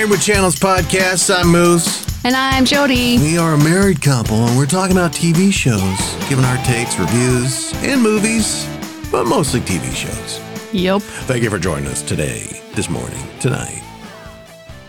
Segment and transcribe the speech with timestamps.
[0.00, 1.28] Married with Channels podcast.
[1.30, 2.24] I'm Moose.
[2.24, 3.18] And I'm Jody.
[3.18, 7.74] We are a married couple and we're talking about TV shows, giving our takes, reviews,
[7.84, 8.66] and movies,
[9.12, 10.40] but mostly TV shows.
[10.72, 11.02] Yep.
[11.02, 13.82] Thank you for joining us today, this morning, tonight,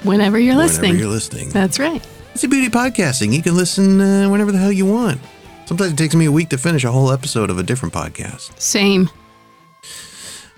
[0.04, 0.92] Whenever you're listening.
[0.92, 1.50] whenever you're listening.
[1.50, 2.08] That's right.
[2.34, 3.34] It's a beauty podcasting.
[3.34, 5.20] You can listen uh, whenever the hell you want.
[5.66, 8.58] Sometimes it takes me a week to finish a whole episode of a different podcast.
[8.62, 9.10] Same.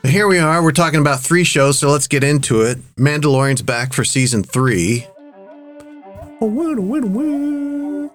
[0.04, 0.62] But here we are.
[0.62, 2.78] We're talking about three shows, so let's get into it.
[2.98, 5.08] Mandalorian's back for season three.
[6.42, 8.12] Oh, what a what a what.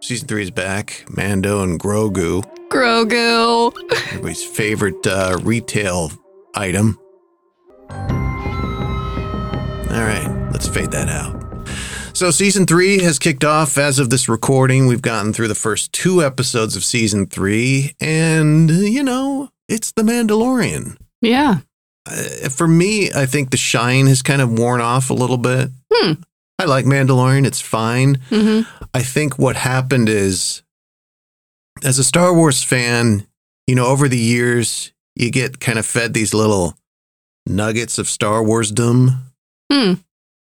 [0.00, 1.04] Season three is back.
[1.08, 3.72] Mando and Grogu, Grogu.
[4.08, 6.10] everybody's favorite uh, retail
[6.56, 6.98] item.
[7.88, 7.98] All
[10.00, 11.40] right, let's fade that out.
[12.14, 14.88] So, season three has kicked off as of this recording.
[14.88, 20.02] We've gotten through the first two episodes of season three, and, you know, it's The
[20.02, 20.96] Mandalorian.
[21.22, 21.58] Yeah.
[22.06, 25.70] Uh, for me, I think the shine has kind of worn off a little bit.
[25.92, 26.12] Hmm.
[26.58, 28.16] I like Mandalorian, it's fine.
[28.28, 28.60] hmm
[28.94, 30.62] I think what happened is,
[31.82, 33.26] as a Star Wars fan,
[33.66, 36.76] you know, over the years, you get kind of fed these little
[37.46, 39.18] nuggets of Star Warsdom.
[39.72, 39.94] Hmm.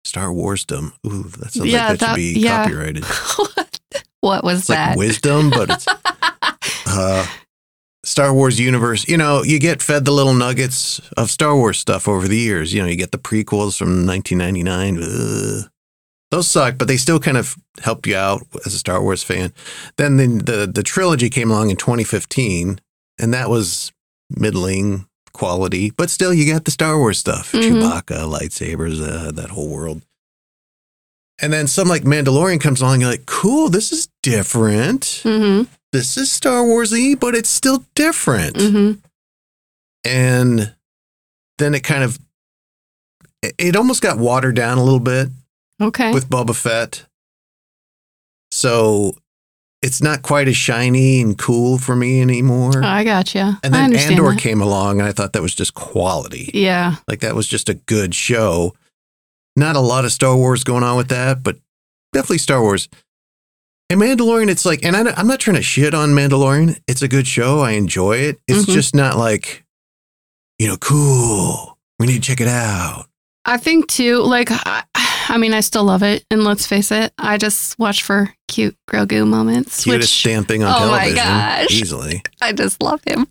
[0.05, 0.93] Star Warsdom.
[1.07, 2.63] Ooh, that sounds Yeah, like that, that- should be yeah.
[2.65, 3.05] copyrighted.
[4.21, 4.91] what was It's that?
[4.91, 5.87] like wisdom, but it's
[6.87, 7.27] uh,
[8.05, 9.07] Star Wars universe.
[9.09, 12.73] You know, you get fed the little nuggets of Star Wars stuff over the years.
[12.73, 14.99] You know, you get the prequels from 1999.
[15.03, 15.71] Ugh.
[16.31, 19.53] Those suck, but they still kind of help you out as a Star Wars fan.
[19.97, 22.81] Then the, the the trilogy came along in 2015,
[23.19, 23.91] and that was
[24.31, 27.63] middling quality, but still you got the Star Wars stuff, Mhm.
[27.83, 30.03] Chewbacca, lightsabers, uh, that whole world.
[31.43, 36.17] And then some like Mandalorian comes along, you're like, cool, this is different hmm this
[36.17, 38.57] is Star Warsy, but it's still different.
[38.61, 38.93] hmm
[40.05, 40.75] And
[41.59, 42.19] then it kind of
[43.43, 45.29] it- it almost got watered down a little bit
[45.81, 46.13] Okay.
[46.13, 47.05] with Boba Fett.
[48.53, 49.17] So
[49.83, 52.83] it's not quite as shiny and cool for me anymore.
[52.85, 53.59] I gotcha.
[53.63, 54.39] and then Andor that.
[54.41, 56.51] came along and I thought that was just quality.
[56.53, 56.97] Yeah.
[57.09, 58.75] Like that was just a good show.
[59.57, 61.57] Not a lot of Star Wars going on with that, but
[62.13, 62.89] definitely Star Wars.
[63.91, 66.81] And Mandalorian, it's like, and I, am not trying to shit on Mandalorian.
[66.87, 67.59] It's a good show.
[67.59, 68.39] I enjoy it.
[68.47, 68.73] It's Mhm.
[68.73, 69.65] just not like,
[70.61, 71.77] you know, cool.
[71.99, 73.07] We need to check it out.
[73.45, 74.85] I think too, like, I,
[75.29, 76.25] I mean, I still love it.
[76.31, 80.63] And let's face it, I just watch for cute Grogu moments, Cutest which damn thing
[80.63, 81.73] on Oh my gosh.
[81.73, 82.23] Easily.
[82.43, 83.27] I just love him.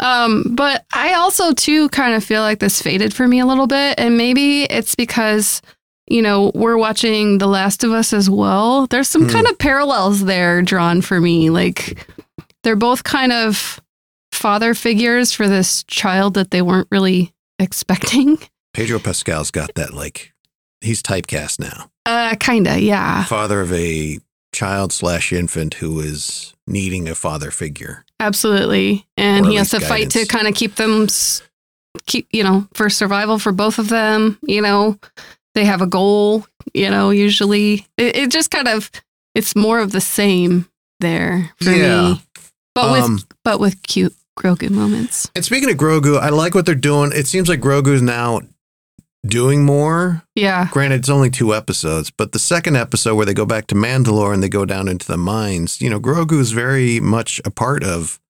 [0.00, 3.66] Um, but I also too kind of feel like this faded for me a little
[3.66, 5.62] bit, and maybe it's because
[6.10, 8.86] you know we're watching The Last of Us as well.
[8.86, 9.30] There's some Hmm.
[9.30, 11.50] kind of parallels there drawn for me.
[11.50, 12.06] Like
[12.64, 13.80] they're both kind of
[14.32, 18.38] father figures for this child that they weren't really expecting.
[18.74, 20.32] Pedro Pascal's got that, like,
[20.80, 21.90] he's typecast now.
[22.06, 24.18] Uh, kinda, yeah, Father of a
[24.52, 28.04] child slash infant who is needing a father figure.
[28.20, 29.06] absolutely.
[29.16, 31.06] And he has to least fight to kind of keep them,
[32.06, 34.38] keep you know, for survival for both of them.
[34.42, 34.98] You know,
[35.58, 36.46] they have a goal.
[36.74, 38.90] You know, usually it, it just kind of
[39.34, 40.68] it's more of the same
[41.00, 42.10] there for Yeah.
[42.12, 42.22] me,
[42.74, 45.28] but with Um, but with cute Grogu moments.
[45.34, 47.10] And speaking of Grogu, I like what they're doing.
[47.12, 48.40] It seems like Grogu's now
[49.26, 50.22] doing more.
[50.36, 53.74] Yeah, Granted, it's only two episodes, but the second episode where they go back to
[53.74, 57.82] Mandalore and they go down into the mines, you know, Grogu's very much a part
[57.82, 58.20] of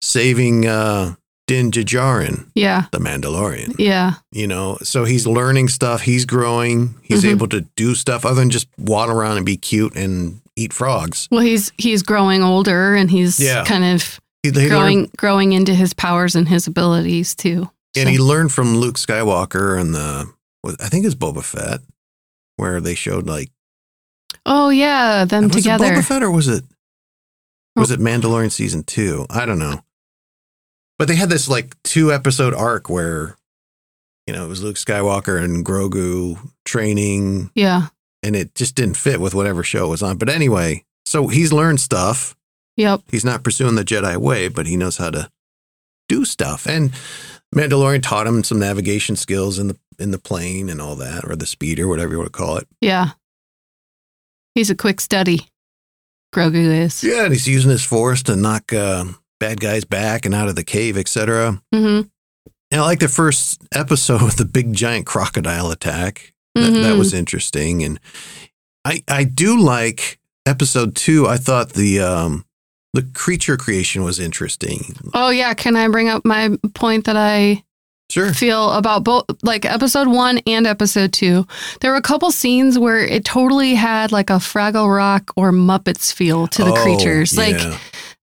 [0.00, 1.14] saving uh,
[1.46, 3.76] Din Djarin, yeah, the Mandalorian.
[3.78, 7.30] yeah, You know, so he's learning stuff, he's growing, he's Mhm.
[7.30, 11.28] able to do stuff other than just waddle around and be cute and eat frogs.
[11.30, 13.64] Well, he's he's growing older and he's Yeah.
[13.64, 17.70] kind of He, he learned, growing growing into his powers and his abilities too.
[17.96, 20.26] and So- he learned from Luke Skywalker and the,
[20.80, 21.80] I think it's Boba Fett,
[22.56, 23.50] where they showed like
[24.44, 25.84] oh yeah, them was together.
[25.84, 26.64] it Boba Fett or was it
[27.76, 29.26] was it Mandalorian season two?
[29.30, 29.80] I don't know.
[30.98, 33.36] But they had this like two episode arc where,
[34.26, 37.88] you know, it was Luke Skywalker and Grogu training, Yeah.
[38.22, 40.16] and it just didn't fit with whatever show it was on.
[40.16, 42.34] But anyway, so he's learned stuff.
[42.76, 43.02] Yep.
[43.10, 45.30] He's not pursuing the Jedi way, but he knows how to
[46.08, 46.66] do stuff.
[46.66, 46.92] And
[47.54, 51.36] Mandalorian taught him some navigation skills in the in the plane and all that, or
[51.36, 52.68] the speeder, whatever you want to call it.
[52.82, 53.10] Yeah.
[54.54, 55.48] He's a quick study.
[56.34, 57.02] Grogu is.
[57.02, 59.06] Yeah, and he's using his force to knock uh,
[59.40, 61.60] bad guys back and out of the cave, etc.
[61.72, 62.02] hmm
[62.70, 66.32] And I like the first episode with the big giant crocodile attack.
[66.54, 66.98] That, that Mhm.
[66.98, 68.00] was interesting, and
[68.84, 71.26] I I do like episode two.
[71.28, 72.44] I thought the um
[72.94, 74.96] the creature creation was interesting.
[75.12, 75.52] Oh yeah.
[75.52, 77.62] Can I bring up my point that I
[78.08, 78.32] Sure.
[78.32, 81.44] feel about both like episode one and episode two.
[81.80, 86.10] There were a couple scenes where it totally had like a Fraggle Rock or Muppets
[86.12, 87.36] feel to the Oh, creatures.
[87.36, 87.76] Like yeah.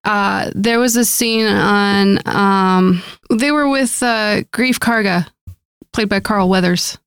[0.06, 5.28] Uh there was a scene on um they were with uh Greef Karga,
[5.94, 6.98] played by Carl Weathers.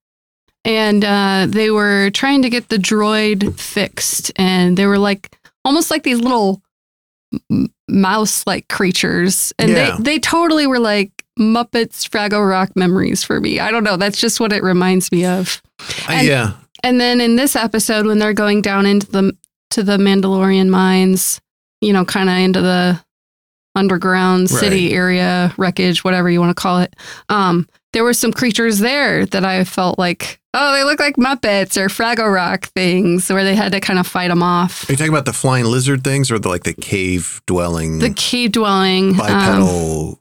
[0.64, 5.90] And uh they were trying to get the droid fixed and they were like almost
[5.90, 6.62] like these little
[7.88, 9.96] mouse like creatures and Yeah.
[9.96, 13.60] they they totally were like Muppets Fraggle Rock memories for me.
[13.60, 15.60] I don't know, that's just what it reminds me of.
[16.08, 16.52] I- and- yeah.
[16.82, 19.36] And then in this episode, when they're going down into the
[19.70, 21.40] to the Mandalorian mines,
[21.80, 23.00] you know, kind of into the
[23.74, 26.96] underground city area wreckage, whatever you want to call it,
[27.28, 31.76] um, there were some creatures there that I felt like, oh, they look like Muppets
[31.76, 34.88] or Fraggle Rock things, where they had to kind of fight them off.
[34.88, 38.10] Are you talking about the flying lizard things or the like the cave dwelling The
[38.10, 40.20] cave dwelling um, bipedal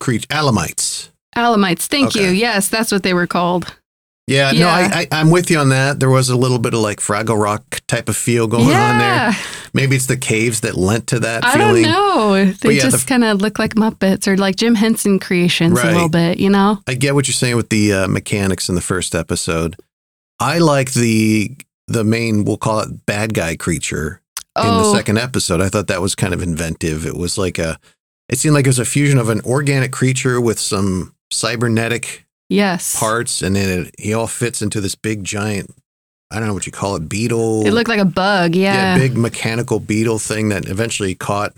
[0.00, 1.10] creature alamites?
[1.36, 1.86] Alamites.
[1.86, 2.28] Thank you.
[2.28, 3.74] Yes, that's what they were called.
[4.26, 4.68] Yeah, no, Yeah.
[4.92, 6.00] I, I I'm with you on that.
[6.00, 9.32] There was a little bit of like Fraggle Rock type of feel going on there.
[9.74, 11.82] Maybe it's the caves that lent to that I feeling.
[11.82, 12.44] don't know.
[12.52, 15.90] They yeah, the- just kind of look like Muppets or like Jim Henson creations Right.
[15.90, 16.78] a little bit, you know?
[16.86, 19.76] I get what you're saying with the uh, mechanics in the first episode.
[20.40, 21.54] I like the
[21.86, 24.20] the main we'll call it bad guy creature
[24.56, 25.60] in the Oh, second episode.
[25.60, 27.04] I thought that was kind of inventive.
[27.04, 27.78] It was like a
[28.30, 32.98] it seemed like it was a fusion of an organic creature with some cybernetic yes.
[32.98, 35.70] parts and then it, he all fits into this big giant
[36.30, 37.64] I don't know what you call it, beetle.
[37.64, 38.56] It looked like a bug.
[38.56, 38.74] Yeah.
[38.74, 41.52] yeah, big mechanical beetle thing that eventually caught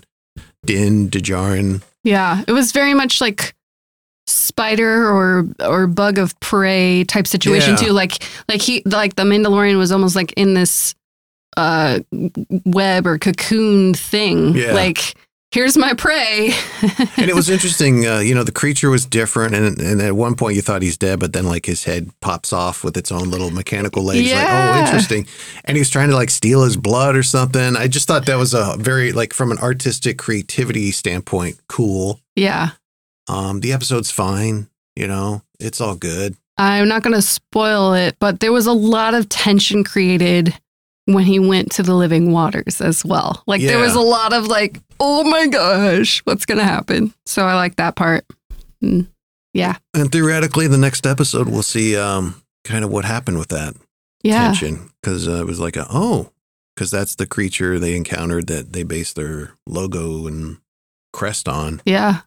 [0.65, 1.81] Din Djarin.
[2.03, 3.55] Yeah, it was very much like
[4.27, 7.87] spider or or bug of prey type situation Yeah.
[7.87, 7.91] too.
[7.91, 10.93] Like like he like the Mandalorian was almost like in this
[11.55, 11.99] uh
[12.65, 14.55] web or cocoon thing.
[14.55, 14.73] Yeah.
[14.73, 15.15] Like
[15.51, 16.51] here's my prey.
[17.19, 20.35] And it was interesting, uh, you know, the creature was different, and, and at one
[20.35, 23.31] point you thought he's dead, but then like his head pops off with its own
[23.31, 24.31] little mechanical legs.
[24.31, 25.27] Like, oh, interesting.
[25.65, 27.75] And he was trying to like steal his blood or something.
[27.75, 32.19] I just thought that was a very like from an artistic creativity standpoint, cool.
[32.35, 32.71] yeah.
[33.27, 36.35] Um, the episode's fine, you know, it's all good.
[36.57, 40.53] I'm not going to spoil it, but there was a lot of tension created
[41.05, 43.43] when he went to the living waters as well.
[43.47, 47.13] Like there was a lot of like, oh my gosh, what's going to happen?
[47.25, 48.25] So I like that part.
[48.83, 49.07] Mm,
[49.53, 49.77] yeah.
[49.93, 53.75] And theoretically, the next episode we'll see um, kind of what happened with that
[54.23, 54.45] Yeah.
[54.45, 56.31] tension because uh, it was like a oh,
[56.75, 60.57] because that's the creature they encountered that they based their logo and
[61.13, 61.81] crest on.
[61.85, 62.21] Yeah.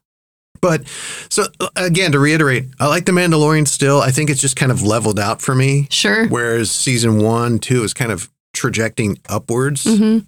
[0.61, 0.87] But
[1.31, 4.00] so uh, again, to reiterate, I like the Mandalorian still.
[4.00, 5.87] I think it's just kind of leveled out for me.
[5.90, 6.26] Sure.
[6.28, 9.84] Whereas season one, two is kind of trajecting upwards.
[9.84, 10.19] hmm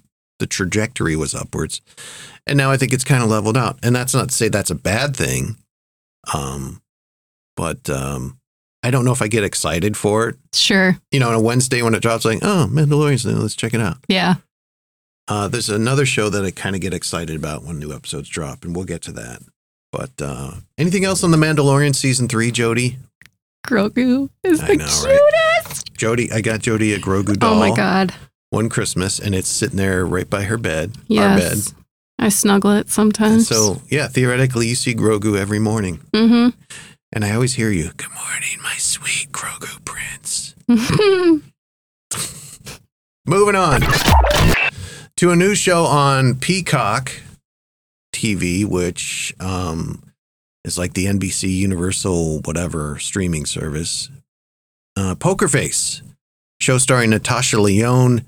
[0.43, 1.79] The trajectory was upwards,
[2.45, 3.79] and now I think it's kind of leveled out.
[3.81, 5.55] And that's not to say that's a bad thing.
[6.33, 6.81] Um,
[7.55, 8.37] but um,
[8.83, 10.35] I don't know if I get excited for it.
[10.51, 10.97] Sure.
[11.11, 13.79] You know, on a Wednesday when it drops, like, oh, Mandalorian's new, let's check it
[13.79, 13.99] out.
[14.09, 14.35] Yeah.
[15.29, 18.65] Uh, there's another show that I kind of get excited about when new episodes drop,
[18.65, 19.43] and we'll get to that.
[19.93, 22.97] But uh, anything else on the Mandalorian season three, Jody?
[23.65, 25.21] Grogu is I the know, right?
[25.63, 25.93] cutest.
[25.93, 28.13] Jody, I got Jody a Grogu doll Oh my God.
[28.53, 31.57] One Christmas, and it's sitting there right by her bed, our bed.
[32.19, 33.47] I snuggle it And sometimes.
[33.47, 36.49] so, yeah, theoretically, you see Grogu every morning, hmm
[37.11, 40.53] and I always hear you, "Good morning, my sweet Grogu prince."
[43.25, 43.81] Moving on
[45.17, 47.11] to a new show on Peacock
[48.13, 50.03] TV, which um,
[50.63, 54.09] is like the NBC Universal whatever streaming service.
[54.95, 56.03] Uh, Poker Face,
[56.59, 58.23] show starring Natasha Lyonne.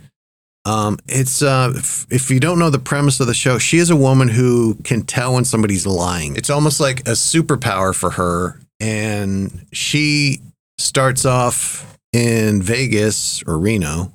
[0.65, 1.73] Um, it's uh,
[2.09, 5.03] if, you don't know the premise of the show, she is a woman who can
[5.03, 6.35] tell when somebody's lying.
[6.35, 10.41] It's almost like a superpower for her, and she
[10.79, 14.11] starts off in Vegas or Reno,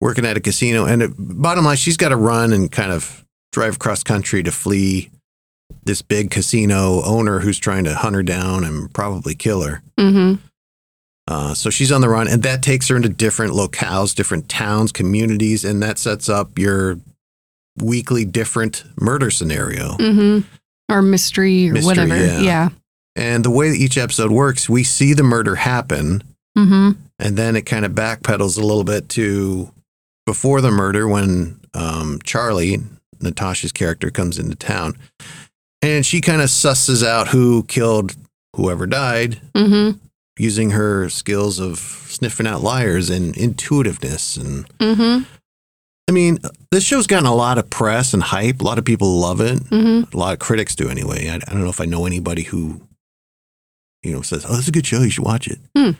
[0.00, 0.84] working at a casino.
[0.84, 4.50] And it, bottom line, she's got to run and kind of drive cross country to
[4.50, 5.10] flee
[5.84, 9.82] this big casino owner who's trying to hunt her down and probably kill her.
[9.96, 10.34] hmm
[11.30, 14.92] Uh, so she's on the run, and that takes her into different locales, different towns,
[14.92, 16.98] communities, and that sets up your
[17.76, 19.92] weekly different murder scenario.
[19.96, 20.38] hmm
[20.88, 22.16] Or mystery or Mystery, whatever.
[22.16, 22.40] yeah.
[22.40, 22.68] Yeah.
[23.14, 26.22] And the way that each episode works, we see the murder happen,
[26.56, 29.70] hmm and then it kind of backpedals a little bit to
[30.24, 32.78] before the murder when um, Charlie,
[33.20, 34.96] Natasha's character, comes into town,
[35.82, 38.14] and she kind of susses out who killed
[38.56, 39.90] whoever died hmm
[40.38, 45.22] using her skills of sniffing out liars and intuitiveness and hmm
[46.08, 46.38] I mean,
[46.70, 48.62] this show's gotten a lot of press and hype.
[48.62, 49.58] A lot of people love it.
[49.68, 51.28] hmm A lot of critics do anyway.
[51.28, 52.80] I, I don't know if I know anybody who
[54.02, 55.02] you know, says, "Oh, this is a good show.
[55.02, 55.90] You should watch it." Hmm.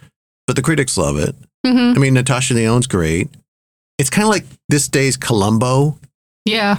[0.46, 1.34] But the critics love it.
[1.66, 3.28] hmm I mean, Natasha Lyonne's great.
[3.98, 5.98] It's kind of like this day's Columbo.
[6.46, 6.78] Yeah,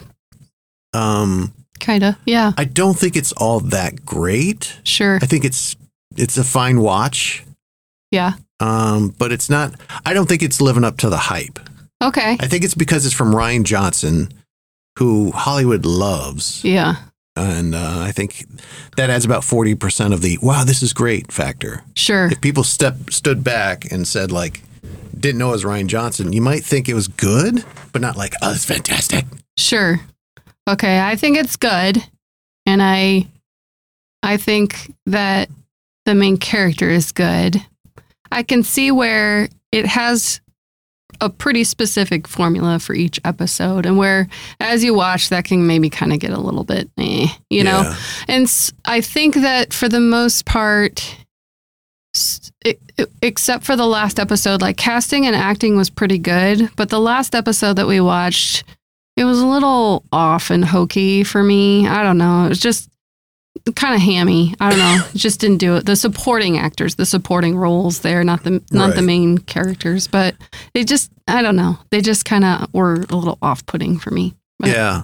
[0.94, 2.16] Um, kind of.
[2.26, 4.80] Yeah, I don't think it's all that great.
[4.84, 5.20] sure.
[5.22, 5.76] I think it's
[6.18, 7.44] it's a fine watch.
[8.12, 8.34] Yeah.
[8.60, 9.74] Um, but it's not.
[10.06, 11.60] I don't think it's living up to the hype.
[12.02, 12.38] Okay.
[12.40, 14.30] I think it's because it's from Rian Johnson,
[14.98, 16.96] who Hollywood loves, Yeah,
[17.36, 18.46] and uh, I think
[18.98, 21.84] that adds about forty percent of the "wow, this is great" factor.
[21.96, 22.28] sure.
[22.32, 24.62] If people step stood back and said like,
[25.18, 27.64] didn't know it was Rian Johnson, you might think it was good,
[27.94, 29.26] but not like, oh, it's fantastic.
[29.58, 30.00] Sure.
[30.70, 32.04] Okay, I think it's good.
[32.66, 33.28] And I
[34.24, 35.50] I think that
[36.06, 37.62] the main character is good.
[38.32, 40.42] I can see where it has
[41.22, 44.28] a pretty specific formula for each episode and where
[44.60, 47.82] as you watch that can maybe kind of get a little bit eh, you know.
[47.82, 47.96] Yeah.
[48.28, 51.18] And i think that for the most part,
[53.22, 56.70] except for the last episode, like casting and acting was pretty good.
[56.76, 58.64] But the last episode that we watched,
[59.16, 61.88] it was a little off and hokey for me.
[61.88, 62.46] I don't know.
[62.46, 62.90] It was just
[63.76, 64.56] kind of hammy.
[64.60, 65.02] I don't know.
[65.16, 65.86] Just didn't do it.
[65.86, 70.36] The supporting actors, the supporting roles there, not the not the main characters, but
[70.74, 71.78] they just I don't know.
[71.92, 74.36] They just kind of were a little off-putting for me.
[74.60, 75.04] But- Yeah.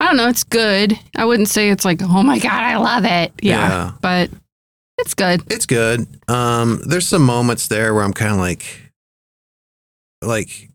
[0.00, 0.28] I don't know.
[0.28, 0.98] It's good.
[1.16, 3.32] I wouldn't say it's like, oh my god, I love it.
[3.40, 3.92] Yeah, Yeah.
[4.00, 4.30] but
[4.98, 5.42] it's good.
[5.48, 6.08] It's good.
[6.28, 8.64] Um, there's some moments there where I'm kind of like,
[10.20, 10.70] like,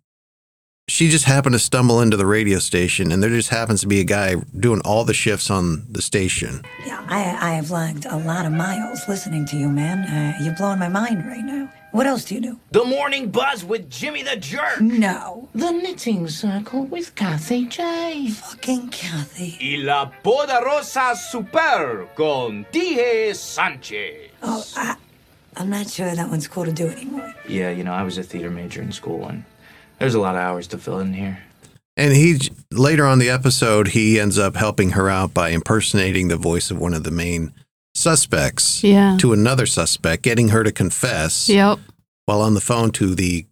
[0.89, 3.99] she just happened to stumble into the radio station, and there just happens to be
[3.99, 6.63] a guy doing all the shifts on the station.
[6.85, 9.99] Yeah, I, I have logged a lot of miles listening to you, man.
[9.99, 11.69] Uh, you're blowing my mind right now.
[11.91, 12.59] What else do you do?
[12.71, 14.79] The Morning Buzz with Jimmy the Jerk.
[14.79, 15.49] No.
[15.53, 18.29] The Knitting Circle with Kathy J.
[18.29, 19.57] Fucking Kathy.
[19.59, 23.33] Y la Poderosa Super con T.J.
[23.33, 24.31] Sanchez.
[24.41, 24.95] Oh, I,
[25.57, 27.33] I'm not sure that one's cool to do anymore.
[27.47, 29.43] Yeah, you know, I was a theater major in school, and
[29.99, 31.39] there's a lot of hours to fill in here.
[31.95, 32.39] And he
[32.71, 36.77] later on the episode, he ends up helping her out by impersonating the voice of
[36.77, 37.51] one of the main
[37.95, 39.17] suspects Yeah.
[39.19, 41.79] to another suspect, getting her to confess Yep.
[42.25, 43.45] while on the phone to the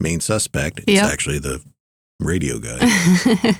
[0.00, 0.78] main suspect.
[0.80, 1.04] It's Yep.
[1.12, 1.60] actually the
[2.20, 2.78] radio guy.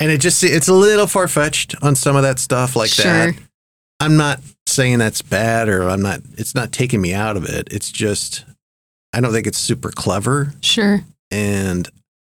[0.00, 3.04] and it just it's a little far fetched on some of that stuff like Sure.
[3.32, 3.34] that.
[4.00, 7.68] I'm not saying that's bad or I'm not it's not taking me out of it.
[7.70, 8.44] It's just
[9.14, 11.04] I don't think it's super clever sure.
[11.32, 11.88] And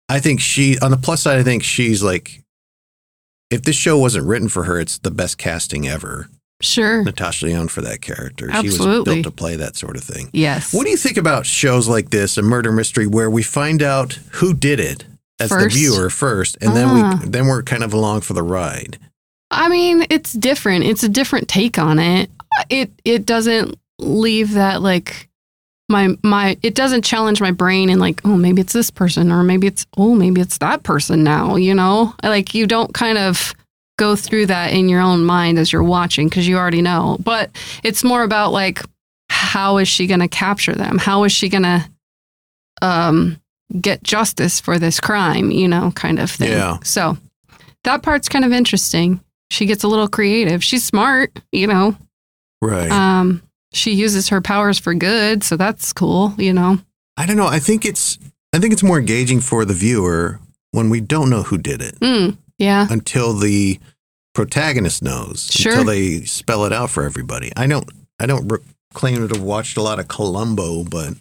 [0.08, 2.42] I think she on the plus side I think she's like
[3.50, 6.28] if this show wasn't written for her, it's the best casting ever.
[6.60, 7.04] Sure.
[7.04, 8.50] Natasha Lyonne for that character.
[8.50, 9.14] She was Absolutely.
[9.14, 10.28] built to play that sort of thing.
[10.32, 10.74] Yes.
[10.74, 14.14] What do you think about shows like this, a murder mystery, where we find out
[14.32, 15.04] who did it
[15.40, 15.74] as First?
[15.74, 17.26] the viewer first, and then we uh-huh.
[17.26, 18.98] then we're kind of along for the ride?
[19.50, 20.84] I mean, it's different.
[20.84, 22.28] It's a different take on it.
[22.68, 25.27] It it doesn't leave that like
[25.88, 29.42] my my it doesn't challenge my brain and like, oh, maybe it's this person or
[29.42, 32.14] maybe it's oh, maybe it's that person now, you know?
[32.22, 33.54] Like you don't kind of
[33.98, 37.16] go through that in your own mind as you're watching because you already know.
[37.20, 37.50] But
[37.82, 38.82] it's more about like
[39.30, 40.98] how is she going to capture them?
[40.98, 41.88] How is she going to
[42.82, 43.40] um
[43.80, 46.50] get justice for this crime, you know, kind of thing.
[46.50, 46.78] Yeah.
[46.82, 47.16] So
[47.84, 49.20] that part's kind of interesting.
[49.50, 50.62] She gets a little creative.
[50.62, 51.96] She's smart, you know.
[52.60, 52.90] Right.
[52.90, 56.78] Um, she uses her powers for good, so that's cool, you know.
[57.16, 57.46] I don't know.
[57.48, 58.18] I think it's
[58.54, 60.40] I think it's more engaging for the viewer
[60.72, 63.78] when we don't know who did it Mm, yeah, until the
[64.34, 65.50] protagonist knows.
[65.52, 65.72] Sure.
[65.72, 67.50] Until they spell it out for everybody.
[67.56, 67.88] I don't
[68.20, 68.58] I don't re-
[68.94, 71.14] claim to have watched a lot of Columbo, but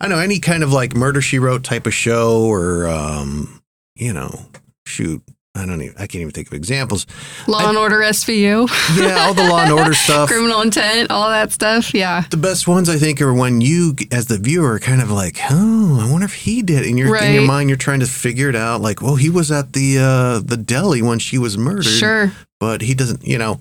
[0.00, 3.62] I know any kind of like Murder She Wrote type of show or um,
[3.96, 4.46] you know,
[4.86, 5.22] shoot,
[5.60, 7.06] I don't even I can't even think of examples.
[7.46, 10.28] Law I- and Order SVU, Yeah, all the Law and Order stuff.
[10.28, 11.94] criminal intent, all that stuff.
[11.94, 15.10] Yeah, The best ones I think are when you, as the viewer, are kind of
[15.10, 16.84] like, oh, I wonder if he did.
[16.86, 18.80] And you're in your mind, you're trying to figure it out.
[18.80, 21.84] Like, well, he was at the uh, the deli when she was murdered.
[21.84, 22.32] sure.
[22.58, 23.26] but he doesn't.
[23.26, 23.60] You know,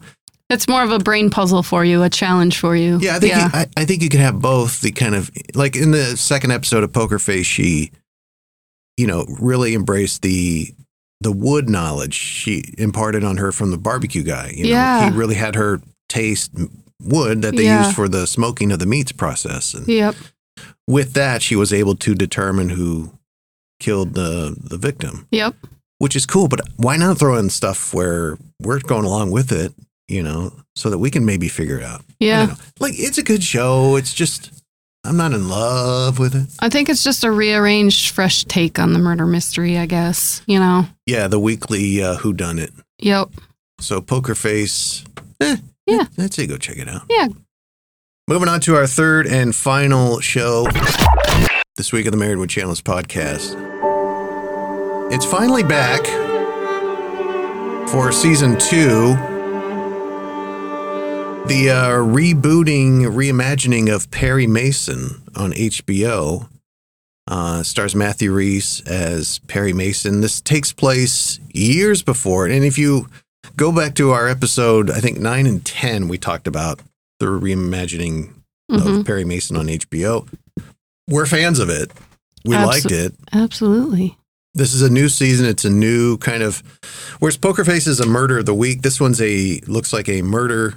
[0.49, 2.97] It's more of a brain puzzle for you, a challenge for you.
[3.01, 3.15] yeah.
[3.15, 4.81] I think yeah, You, I, I think you can have both.
[4.81, 7.91] The kind of like in the second episode of Poker Face, she,
[8.97, 10.73] you know, really embraced the
[11.21, 14.53] the wood knowledge she imparted on her from the barbecue guy.
[14.55, 15.09] You know, Yeah.
[15.11, 16.51] he really had her taste
[17.01, 17.83] wood that they Yeah.
[17.85, 19.73] used for the smoking of the meats process.
[19.73, 20.15] And yep,
[20.87, 23.11] with that, she was able to determine who
[23.79, 25.55] killed the the victim, yep.
[25.99, 26.47] which is cool.
[26.47, 29.73] But why not throw in stuff where we're going along with it,
[30.07, 32.03] you know, so that we can maybe figure it out?
[32.19, 32.55] Yeah.
[32.79, 33.95] like it's a good show.
[33.95, 34.51] It's just
[35.05, 36.49] I'm not in love with it.
[36.59, 39.77] I think it's just a rearranged, fresh take on the murder mystery.
[39.77, 40.85] I guess you know.
[41.05, 42.71] Yeah, the weekly uh, Who Done It.
[42.99, 43.29] Yep.
[43.79, 45.03] So Poker Face.
[45.41, 45.55] Eh,
[45.87, 46.05] Yeah.
[46.17, 47.03] Let's say go check it out.
[47.09, 47.29] Yeah.
[48.27, 50.67] Moving on to our third and final show
[51.77, 53.55] this week of the Married with Channels podcast.
[55.11, 56.05] It's finally back
[57.89, 59.15] for season two.
[61.47, 66.47] The uh, rebooting, reimagining of Perry Mason on HBO
[67.27, 70.21] uh, stars Matthew Rhys as Perry Mason.
[70.21, 72.51] This takes place years before it.
[72.55, 73.07] And if you
[73.55, 76.81] go back to our episode, I think nine and 10, we talked about
[77.19, 78.33] the reimagining
[78.71, 78.99] Mhm.
[78.99, 80.27] of Perry Mason on HBO.
[81.07, 81.91] We're fans of it.
[82.45, 83.15] We Abso- liked it.
[83.33, 84.17] Absolutely.
[84.53, 85.47] This is a new season.
[85.47, 86.61] It's a new kind of
[87.17, 88.83] whereas Poker Face is a murder of the week.
[88.83, 90.75] This one's a looks like a murder,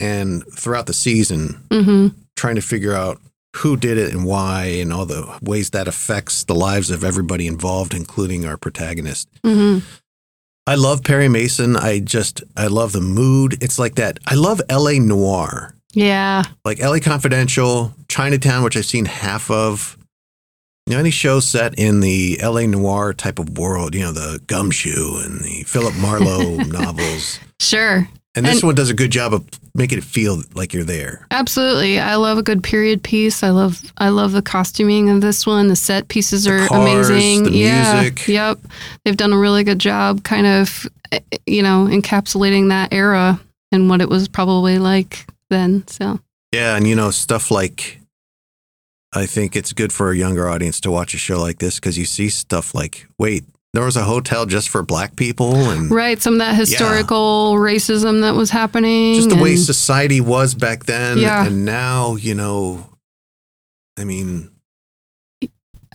[0.00, 3.18] and throughout the season, hmm trying to figure out
[3.56, 7.46] who did it and why, and all the ways that affects the lives of everybody
[7.46, 9.26] involved, including our protagonist.
[9.44, 9.78] hmm
[10.68, 11.76] I love Perry Mason.
[11.76, 13.56] I just I love the mood.
[13.62, 14.18] It's like that.
[14.26, 14.98] I love L.A.
[14.98, 16.42] noir, Yeah.
[16.64, 16.98] like L.A.
[17.00, 19.96] Confidential, Chinatown, which I've seen half of.
[20.88, 24.40] You know, any show set in the LA noir type of world, you know, the
[24.46, 27.40] Gumshoe and the Philip Marlowe novels.
[27.60, 28.08] Sure.
[28.36, 31.26] And this And- one does a good job of making it feel like you're there.
[31.30, 31.98] Absolutely.
[31.98, 33.42] I love a good period piece.
[33.42, 35.68] I love I love the costuming of this one.
[35.68, 37.44] The set pieces The are cars, amazing.
[37.44, 38.00] the yeah.
[38.00, 38.28] music.
[38.28, 38.58] Yep.
[39.04, 40.86] They've done a really good job kind of
[41.46, 43.40] you know, encapsulating that era
[43.72, 45.86] and what it was probably like then.
[45.88, 46.20] So
[46.52, 48.00] Yeah, and you know, stuff like
[49.14, 51.96] I think it's good for a younger audience to watch a show like this because
[51.96, 53.44] you see stuff like, wait,
[53.76, 58.22] there was a hotel just for black people and Right, some of that historical racism
[58.22, 59.14] that was happening.
[59.16, 61.44] just the way society was back then Yeah.
[61.46, 62.88] and now, you know,
[63.98, 64.50] I mean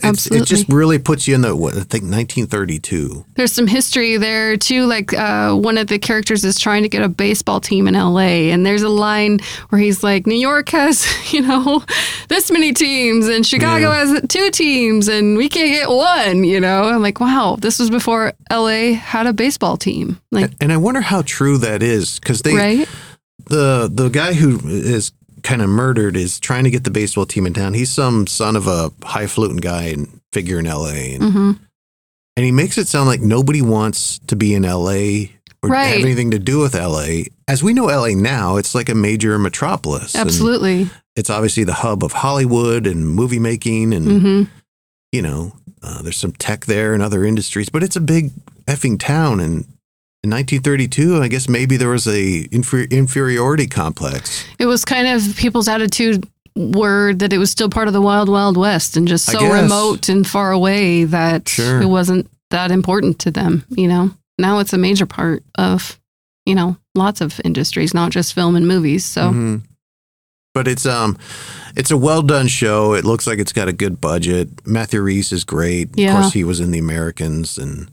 [0.04, 3.24] it just really puts you in the what, I think 1932.
[3.34, 4.86] There's some history there too.
[4.86, 8.50] Like uh, one of the characters is trying to get a baseball team in LA,
[8.52, 9.38] and there's a line
[9.70, 11.82] where he's like, "New York has, you know,
[12.28, 14.06] this many teams, and Chicago Yeah.
[14.06, 17.90] has two teams, and we can't get one." You know, I'm like, "Wow, this was
[17.90, 22.18] before LA had a baseball team." Like, And, and I wonder how true that is
[22.18, 22.88] because they right?
[23.46, 27.46] the the guy who is kind of murdered is trying to get the baseball team
[27.46, 27.74] in town.
[27.74, 31.14] He's some son of a highfalutin guy and figure in L.A.
[31.14, 31.50] and, hmm
[32.34, 35.30] and he makes it sound like nobody wants to be in L.A.
[35.62, 35.88] or Right.
[35.88, 37.26] have anything to do with L.A.
[37.46, 38.14] As we know L.A.
[38.14, 40.14] now, it's like a major metropolis.
[40.16, 40.88] Absolutely.
[41.14, 44.42] it's obviously the hub of Hollywood and movie making, and hmm
[45.12, 45.52] you know,
[45.82, 48.30] uh, there's some tech there and other industries, but it's a big
[48.66, 49.66] effing town and.
[50.24, 54.44] In 1932, I guess maybe there was a infer- inferiority complex.
[54.60, 58.28] It was kind of people's attitude were that it was still part of the wild,
[58.28, 61.82] wild west and just so remote and far away that Sure.
[61.82, 64.10] it wasn't that important to them, you know?
[64.38, 65.98] Now it's a major part of,
[66.46, 69.04] you know, lots of industries, not just film and movies.
[69.04, 69.62] So, Mhm.
[70.54, 71.16] But it's um,
[71.74, 72.92] it's a well done show.
[72.92, 74.66] It looks like it's got a good budget.
[74.66, 75.88] Matthew Rhys is great.
[75.96, 76.10] Yeah.
[76.14, 77.88] Of course, he was in The Americans, and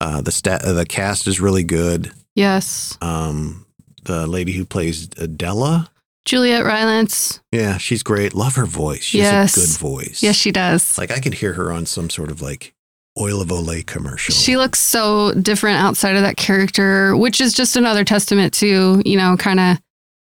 [0.00, 2.12] uh, the stat the cast is really good.
[2.34, 2.96] yes.
[3.00, 3.66] Um,
[4.04, 5.90] the lady who plays Adela,
[6.24, 7.40] Juliet Rylance.
[7.52, 8.34] yeah, she's great.
[8.34, 9.02] Love her voice.
[9.04, 9.54] She Yes.
[9.54, 10.22] has a good voice.
[10.22, 10.96] Yes, she does.
[10.98, 12.74] like I could hear her on some sort of like
[13.20, 14.32] oil of Olay commercial.
[14.34, 19.16] She looks so different outside of that character, which is just another testament to, you
[19.16, 19.78] know, kind of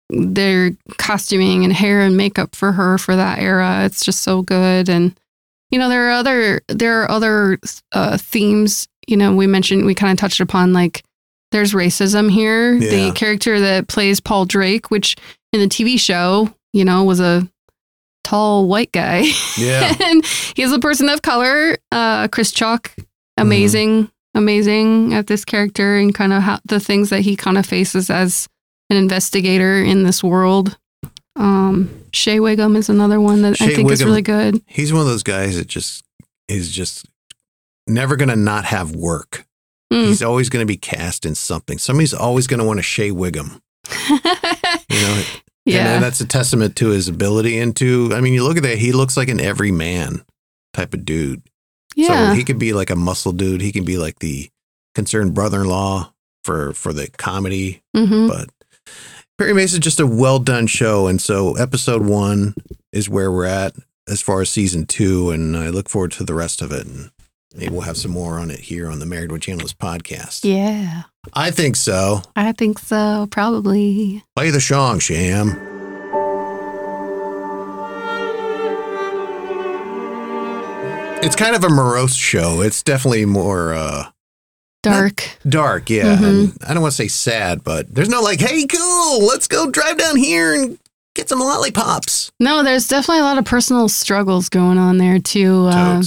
[0.09, 3.83] their costuming and hair and makeup for her for that era.
[3.85, 4.87] It's just so good.
[4.89, 5.19] And,
[5.71, 7.59] you know, there are other, there are other
[7.91, 11.03] uh, themes, you know, we mentioned, we kind of touched upon like
[11.51, 12.73] there's racism here.
[12.73, 12.89] Yeah.
[12.89, 15.15] The character that plays Paul Drake, which
[15.53, 17.47] in the TV show, you know, was a
[18.23, 19.25] tall white guy.
[19.57, 21.77] yeah, and he's a person of color.
[21.91, 22.93] Uh, Chris Chalk,
[23.37, 27.65] amazing, amazing at this character and kind of how the things that he kind of
[27.65, 28.47] faces as
[28.89, 30.77] an investigator in this world.
[31.37, 34.61] Um, Shea Whigham is another one that I Shea think is really good.
[34.67, 36.03] he's one of those guys that just
[36.47, 37.05] is just
[37.87, 39.45] never gonna not have work.
[39.93, 40.07] Mm.
[40.07, 41.77] He's always going to be cast in something.
[41.77, 43.61] Somebody's always going to want to Shea Whigham.
[44.89, 45.23] You know,
[45.65, 48.11] yeah, and, that's a testament to his ability and to.
[48.13, 50.23] I mean, you look at that; he looks like an everyman
[50.73, 51.41] type of dude.
[51.95, 53.61] yeah, So he could be like a muscle dude.
[53.61, 54.49] He can be like the
[54.93, 57.81] concerned brother-in-law for for the comedy.
[57.95, 58.49] hmm But
[59.37, 62.53] Perry Mason's just a well done show, and so episode one
[62.93, 63.75] is where we're at
[64.07, 66.85] as far as season two, and I look forward to the rest of it.
[66.85, 67.11] And
[67.55, 70.41] maybe we'll have some more on it here on the Married with Channels podcast.
[70.43, 71.03] yeah.
[71.33, 72.21] I think so.
[72.35, 74.23] I think so, probably.
[74.35, 75.57] Play the song, Sham.
[81.23, 82.61] It's kind of a morose show.
[82.61, 84.09] It's definitely more uh,
[84.83, 85.27] Dark.
[85.47, 86.17] dark, yeah.
[86.17, 86.23] Mhm.
[86.23, 89.71] And I don't want to say sad, but there's no like, hey, cool, let's go
[89.71, 90.77] drive down here and
[91.15, 92.29] get some lollipops.
[92.39, 95.65] No, there's definitely a lot of personal struggles going on there too.
[95.71, 96.03] Uh.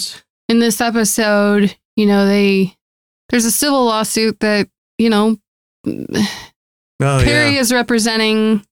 [0.48, 2.76] In this episode, you know, they
[3.28, 5.37] there's a civil lawsuit that you know
[5.87, 6.20] oh
[6.98, 8.64] Perry yeah, is representing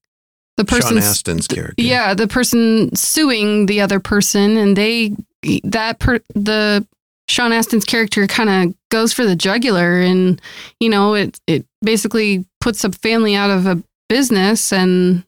[0.57, 1.03] the person Sean.
[1.03, 1.81] Astin's character.
[1.81, 5.15] Yeah, the person suing the other person, and they
[5.63, 6.85] that per the
[7.29, 10.41] Sean Astin's character kind of goes for the jugular, and
[10.79, 15.23] you know it it basically puts a family out of a business and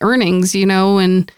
[0.00, 1.30] earnings, you know, and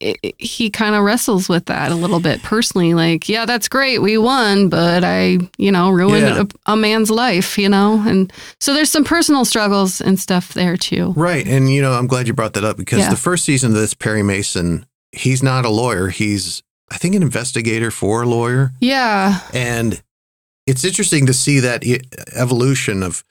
[0.00, 2.94] it, he kind of wrestles with that a little bit personally.
[2.94, 6.44] Like, yeah, that's great, we won, but I, you know, ruined Yeah.
[6.66, 10.76] a, a man's life, you know, and so there's some personal struggles and stuff there
[10.76, 11.12] too.
[11.16, 11.46] Right.
[11.46, 13.10] And, you know, I'm glad you brought that up because Yeah.
[13.10, 16.08] the first season of this, Perry Mason, he's not a lawyer.
[16.08, 18.72] He's, I think, an investigator for a lawyer.
[18.80, 20.02] Yeah, And
[20.66, 21.82] it's interesting to see that
[22.34, 23.24] evolution of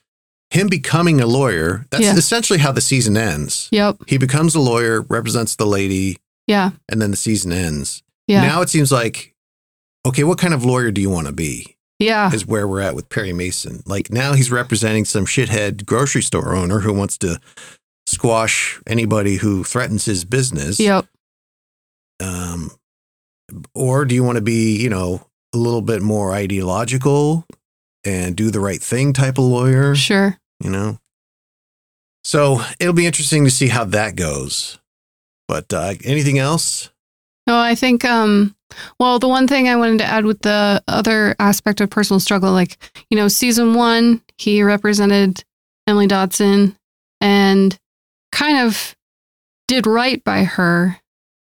[0.49, 1.85] him becoming a lawyer.
[1.91, 2.15] That's Yeah.
[2.15, 3.67] essentially how the season ends.
[3.71, 8.01] yep, He becomes a lawyer, represents the lady, yeah, and then the season ends.
[8.27, 8.41] yeah.
[8.41, 9.35] Now it seems like,
[10.05, 11.75] okay, what kind of lawyer do you want to be?
[11.99, 12.31] Yeah.
[12.31, 13.81] Is where we're at with Perry Mason.
[13.85, 17.39] Like now he's representing some shithead grocery store owner who wants to
[18.05, 20.79] squash anybody who threatens his business.
[20.79, 21.07] Yep.
[22.19, 22.69] Um,
[23.73, 27.45] or do you want to be, you know, a little bit more ideological
[28.05, 29.95] and do the right thing type of lawyer?
[29.95, 30.37] Sure.
[30.63, 30.99] You know?
[32.23, 34.77] So it'll be interesting to see how that goes.
[35.47, 36.91] But uh, anything else?
[37.45, 38.55] No, I think um
[38.99, 42.51] well the one thing I wanted to add with the other aspect of personal struggle,
[42.51, 42.77] like,
[43.09, 45.43] you know, season one, he represented
[45.87, 46.75] Emily Dodson
[47.21, 47.77] and
[48.31, 48.95] kind of
[49.67, 50.99] did right by her,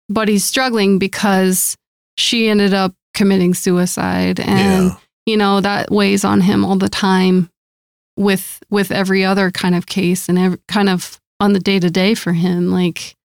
[0.07, 1.75] but he's struggling because
[2.17, 4.95] she ended up committing suicide and yeah.
[5.25, 7.49] you know that weighs on him all the time
[8.15, 11.89] with with every other kind of case and ev kind of on the day to
[11.89, 13.15] day for him like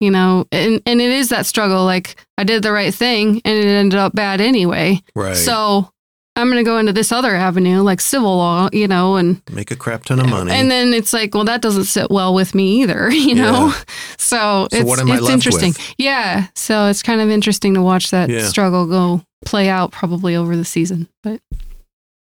[0.00, 3.58] you know and and it is that struggle like i did the right thing and
[3.58, 5.36] it ended up bad anyway Right.
[5.36, 5.90] so
[6.36, 9.70] i'm going to go into this other avenue like civil law you know and make
[9.72, 10.52] a crap ton of money.
[10.52, 13.70] and then it's like well that doesn't sit well with me either you know
[14.18, 15.94] so, So it's, what am I it's left interesting with?
[15.98, 18.46] yeah so it's kind of interesting to watch that Yeah.
[18.48, 21.40] struggle go play out probably over the season but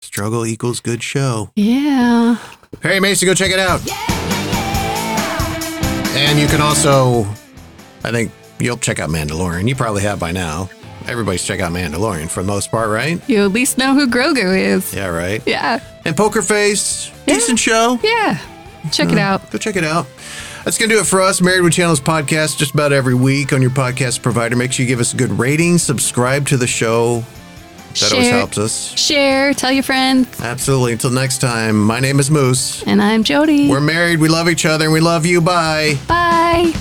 [0.03, 1.51] Struggle equals good show.
[1.57, 2.37] yeah
[2.81, 3.81] Perry Mason, go check it out.
[3.87, 3.95] yeah,
[6.17, 7.25] And you can also,
[8.05, 9.67] I think you'll check out Mandalorian.
[9.69, 10.69] You probably have by now.
[11.09, 13.21] Everybody's check out Mandalorian for the most part, right?
[13.29, 15.43] you at least know who grogu is Yeah, right.
[15.47, 17.35] yeah And Poker Face, Yeah.
[17.35, 17.99] decent show.
[18.03, 18.39] yeah
[18.93, 19.21] check it uh-huh.
[19.43, 20.07] out Go check it out.
[20.65, 23.53] That's going to do it for us, Married with Channels podcast, just about every week
[23.53, 24.57] on your podcast provider.
[24.57, 27.23] Make sure you give us a good rating, subscribe to the show.
[28.01, 28.99] That always helps us.
[28.99, 30.93] share tell your friends Absolutely.
[30.95, 32.83] Until next time, my name is Moose.
[32.85, 35.41] and i'm jody We're married, we love each other, and we love you.
[35.43, 35.99] Bye.
[36.09, 36.73] bye